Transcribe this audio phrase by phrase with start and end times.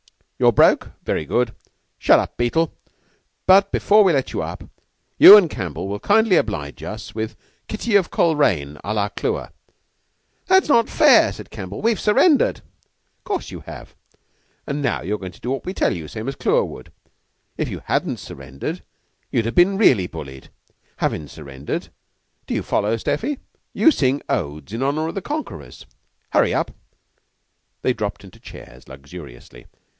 [0.39, 0.89] You're broke?
[1.05, 1.53] Very good.
[1.99, 2.73] Shut up, Beetle!
[3.45, 4.63] But before we let you up,
[5.19, 7.35] you an' Campbell will kindly oblige us with
[7.67, 9.51] 'Kitty of Coleraine' à la Clewer."
[10.47, 12.61] "That's not fair," said Campbell; "we've surrendered."
[13.23, 13.95] "'Course you have.
[14.67, 16.91] Now you're goin' to do what we tell you same as Clewer would.
[17.55, 18.81] If you hadn't surrendered
[19.31, 20.49] you'd ha' been really bullied.
[20.97, 21.89] Havin' surrendered
[22.47, 23.37] do you follow, Seffy?
[23.73, 25.85] you sing odes in honor of the conquerors.
[26.31, 26.71] Hurry up!"
[27.83, 29.67] They dropped into chairs luxuriously.